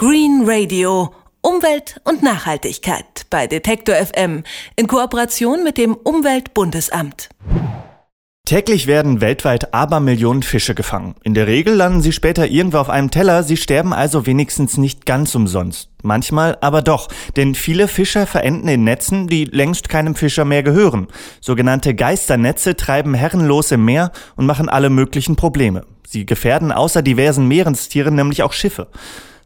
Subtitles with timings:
[0.00, 1.12] Green Radio.
[1.42, 4.44] Umwelt und Nachhaltigkeit bei Detektor FM
[4.74, 7.28] in Kooperation mit dem Umweltbundesamt.
[8.46, 11.16] Täglich werden weltweit Abermillionen Fische gefangen.
[11.22, 15.04] In der Regel landen sie später irgendwo auf einem Teller, sie sterben also wenigstens nicht
[15.04, 15.90] ganz umsonst.
[16.02, 21.08] Manchmal aber doch, denn viele Fischer verenden in Netzen, die längst keinem Fischer mehr gehören.
[21.42, 25.84] Sogenannte Geisternetze treiben herrenlos im Meer und machen alle möglichen Probleme.
[26.08, 28.88] Sie gefährden außer diversen Meerestieren nämlich auch Schiffe.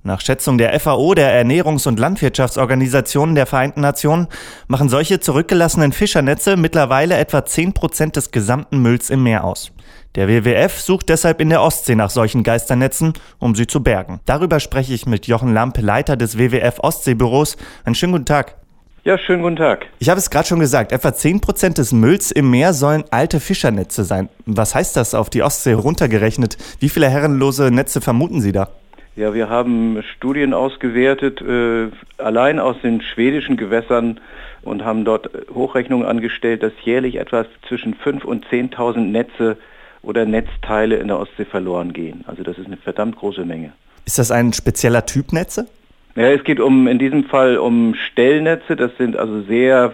[0.06, 4.28] Nach Schätzung der FAO, der Ernährungs- und Landwirtschaftsorganisationen der Vereinten Nationen,
[4.68, 9.72] machen solche zurückgelassenen Fischernetze mittlerweile etwa 10 Prozent des gesamten Mülls im Meer aus.
[10.14, 14.20] Der WWF sucht deshalb in der Ostsee nach solchen Geisternetzen, um sie zu bergen.
[14.26, 17.56] Darüber spreche ich mit Jochen Lampe, Leiter des WWF Ostseebüros.
[17.86, 18.56] Einen schönen guten Tag.
[19.04, 19.86] Ja, schönen guten Tag.
[20.00, 24.04] Ich habe es gerade schon gesagt, etwa 10% des Mülls im Meer sollen alte Fischernetze
[24.04, 24.28] sein.
[24.44, 26.58] Was heißt das auf die Ostsee runtergerechnet?
[26.78, 28.68] Wie viele herrenlose Netze vermuten Sie da?
[29.16, 31.88] Ja, wir haben Studien ausgewertet, äh,
[32.18, 34.18] allein aus den schwedischen Gewässern
[34.62, 39.56] und haben dort Hochrechnungen angestellt, dass jährlich etwas zwischen 5.000 und 10.000 Netze
[40.02, 42.24] oder Netzteile in der Ostsee verloren gehen.
[42.26, 43.72] Also das ist eine verdammt große Menge.
[44.04, 45.68] Ist das ein spezieller Typ Netze?
[46.16, 48.74] Ja, es geht um in diesem Fall um Stellnetze.
[48.74, 49.92] Das sind also sehr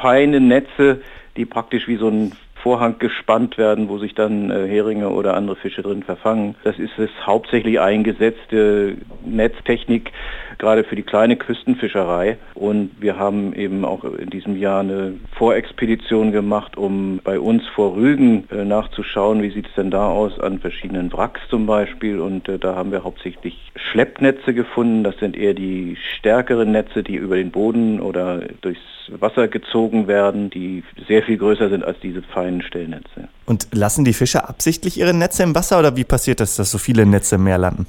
[0.00, 1.00] feine Netze,
[1.36, 2.32] die praktisch wie so ein
[2.62, 6.56] Vorhang gespannt werden, wo sich dann äh, Heringe oder andere Fische drin verfangen.
[6.64, 10.12] Das ist es hauptsächlich eingesetzte Netztechnik,
[10.60, 12.38] gerade für die kleine Küstenfischerei.
[12.54, 17.96] Und wir haben eben auch in diesem Jahr eine Vorexpedition gemacht, um bei uns vor
[17.96, 22.20] Rügen äh, nachzuschauen, wie sieht es denn da aus an verschiedenen Wracks zum Beispiel.
[22.20, 25.02] Und äh, da haben wir hauptsächlich Schleppnetze gefunden.
[25.02, 28.80] Das sind eher die stärkeren Netze, die über den Boden oder durchs
[29.18, 33.28] Wasser gezogen werden, die sehr viel größer sind als diese feinen Stellnetze.
[33.46, 36.78] Und lassen die Fische absichtlich ihre Netze im Wasser oder wie passiert das, dass so
[36.78, 37.86] viele Netze im Meer landen?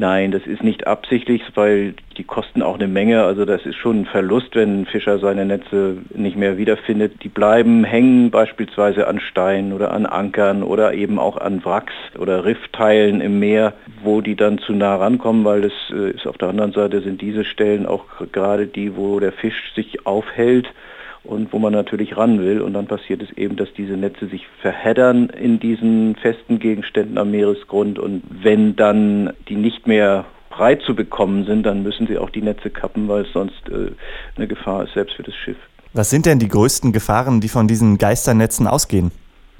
[0.00, 3.24] Nein, das ist nicht absichtlich, weil die kosten auch eine Menge.
[3.24, 7.24] Also das ist schon ein Verlust, wenn ein Fischer seine Netze nicht mehr wiederfindet.
[7.24, 12.44] Die bleiben hängen beispielsweise an Steinen oder an Ankern oder eben auch an Wracks oder
[12.44, 13.72] Riffteilen im Meer,
[14.04, 17.20] wo die dann zu nah rankommen, weil das äh, ist auf der anderen Seite sind
[17.20, 20.68] diese Stellen auch gerade die, wo der Fisch sich aufhält
[21.28, 22.62] und wo man natürlich ran will.
[22.62, 27.30] Und dann passiert es eben, dass diese Netze sich verheddern in diesen festen Gegenständen am
[27.30, 27.98] Meeresgrund.
[27.98, 32.42] Und wenn dann die nicht mehr frei zu bekommen sind, dann müssen sie auch die
[32.42, 33.92] Netze kappen, weil es sonst äh,
[34.36, 35.58] eine Gefahr ist, selbst für das Schiff.
[35.92, 39.10] Was sind denn die größten Gefahren, die von diesen Geisternetzen ausgehen?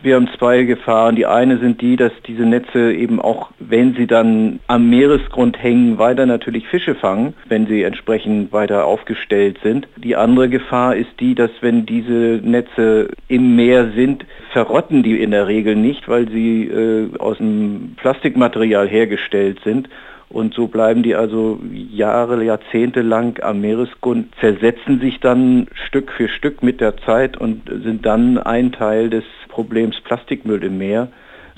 [0.01, 1.17] Wir haben zwei Gefahren.
[1.17, 5.99] Die eine sind die, dass diese Netze eben auch, wenn sie dann am Meeresgrund hängen,
[5.99, 9.89] weiter natürlich Fische fangen, wenn sie entsprechend weiter aufgestellt sind.
[9.97, 15.33] Die andere Gefahr ist die, dass wenn diese Netze im Meer sind, verrotten die in
[15.33, 19.89] der Regel nicht, weil sie äh, aus einem Plastikmaterial hergestellt sind
[20.31, 26.29] und so bleiben die also Jahre, Jahrzehnte lang am Meeresgrund, zersetzen sich dann Stück für
[26.29, 29.25] Stück mit der Zeit und sind dann ein Teil des
[29.59, 31.09] Problems Plastikmüll im Meer.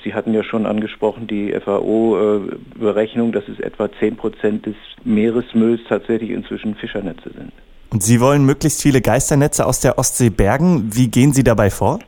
[0.03, 4.75] Sie hatten ja schon angesprochen, die FAO-Berechnung, dass es etwa 10 Prozent des
[5.05, 7.53] Meeresmülls tatsächlich inzwischen Fischernetze sind.
[7.91, 10.89] Und Sie wollen möglichst viele Geisternetze aus der Ostsee bergen.
[10.95, 11.99] Wie gehen Sie dabei vor?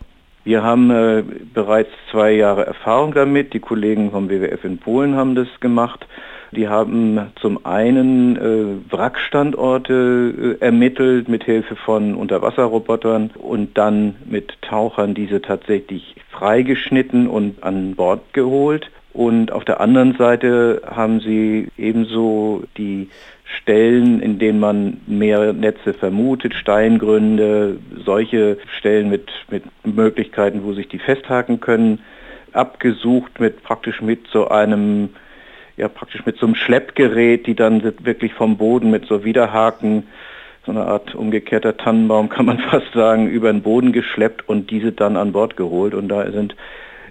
[0.44, 1.22] Wir haben äh,
[1.54, 3.54] bereits zwei Jahre Erfahrung damit.
[3.54, 6.06] Die Kollegen vom WWF in Polen haben das gemacht.
[6.50, 14.60] Die haben zum einen äh, Wrackstandorte äh, ermittelt mit Hilfe von Unterwasserrobotern und dann mit
[14.60, 18.90] Tauchern diese tatsächlich freigeschnitten und an Bord geholt.
[19.12, 23.08] Und auf der anderen Seite haben sie ebenso die
[23.44, 30.88] Stellen, in denen man mehr Netze vermutet, Steingründe, solche Stellen mit, mit Möglichkeiten, wo sich
[30.88, 31.98] die festhaken können,
[32.52, 35.10] abgesucht mit praktisch mit so einem
[35.76, 40.06] ja praktisch mit so einem Schleppgerät, die dann wirklich vom Boden mit so Widerhaken,
[40.64, 44.92] so eine Art umgekehrter Tannenbaum kann man fast sagen, über den Boden geschleppt und diese
[44.92, 45.94] dann an Bord geholt.
[45.94, 46.56] Und da sind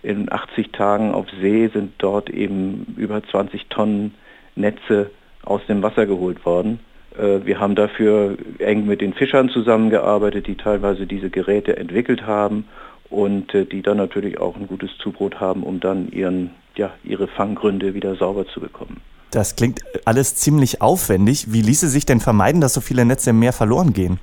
[0.03, 4.16] in 80 Tagen auf See sind dort eben über 20 Tonnen
[4.56, 5.12] Netze
[5.44, 6.80] aus dem Wasser geholt worden.
[7.18, 12.65] Äh, wir haben dafür eng mit den Fischern zusammengearbeitet, die teilweise diese Geräte entwickelt haben
[13.09, 17.27] und äh, die dann natürlich auch ein gutes Zubrot haben, um dann ihren ja, ihre
[17.27, 19.01] Fanggründe wieder sauber zu bekommen.
[19.31, 21.54] Das klingt alles ziemlich aufwendig.
[21.54, 24.19] Wie ließe sich denn vermeiden, dass so viele Netze im Meer verloren gehen?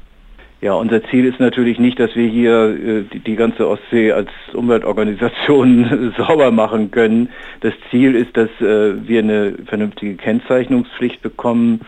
[0.61, 4.29] Ja, unser Ziel ist natürlich nicht, dass wir hier äh, die, die, ganze Ostsee als
[4.53, 7.29] Umweltorganisation sauber machen können.
[7.61, 11.83] Das Ziel ist, dass äh, wir eine vernünftige Kennzeichnungspflicht bekommen,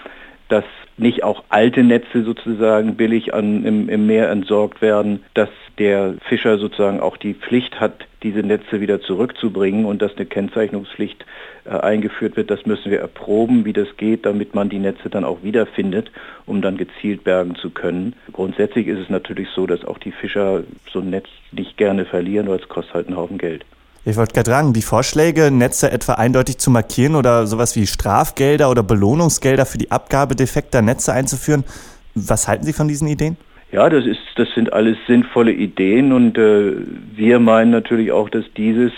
[0.48, 0.64] dass
[0.98, 5.48] nicht auch alte Netze sozusagen billig an, im, im Meer entsorgt werden, dass
[5.80, 11.24] der Fischer sozusagen auch die Pflicht hat, diese Netze wieder zurückzubringen und dass eine Kennzeichnungspflicht
[11.64, 15.24] äh, eingeführt wird, das müssen wir erproben, wie das geht, damit man die Netze dann
[15.24, 16.12] auch wiederfindet,
[16.44, 18.14] um dann gezielt bergen zu können.
[18.30, 22.46] Grundsätzlich ist es natürlich so, dass auch die Fischer so ein Netz nicht gerne verlieren,
[22.48, 23.64] weil es kostet halt einen Haufen Geld.
[24.04, 28.70] Ich wollte gerade sagen, die Vorschläge, Netze etwa eindeutig zu markieren oder sowas wie Strafgelder
[28.70, 31.64] oder Belohnungsgelder für die Abgabe defekter Netze einzuführen,
[32.14, 33.38] was halten Sie von diesen Ideen?
[33.72, 36.72] Ja, das, ist, das sind alles sinnvolle Ideen und äh,
[37.14, 38.92] wir meinen natürlich auch, dass dieses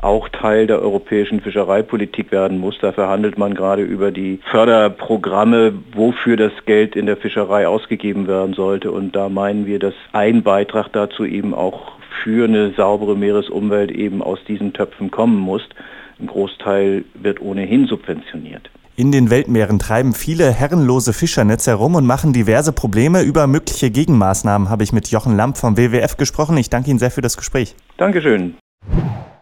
[0.00, 2.78] auch Teil der europäischen Fischereipolitik werden muss.
[2.78, 8.54] Da verhandelt man gerade über die Förderprogramme, wofür das Geld in der Fischerei ausgegeben werden
[8.54, 8.92] sollte.
[8.92, 11.92] Und da meinen wir, dass ein Beitrag dazu eben auch
[12.22, 15.62] für eine saubere Meeresumwelt eben aus diesen Töpfen kommen muss.
[16.20, 18.70] Ein Großteil wird ohnehin subventioniert.
[18.98, 23.22] In den Weltmeeren treiben viele herrenlose Fischernetze herum und machen diverse Probleme.
[23.22, 26.56] Über mögliche Gegenmaßnahmen habe ich mit Jochen Lamp vom WWF gesprochen.
[26.56, 27.76] Ich danke Ihnen sehr für das Gespräch.
[27.96, 28.56] Dankeschön.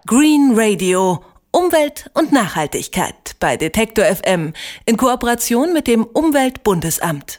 [0.06, 1.25] Green Radio.
[1.53, 4.53] Umwelt und Nachhaltigkeit bei Detektor FM
[4.85, 7.38] in Kooperation mit dem Umweltbundesamt.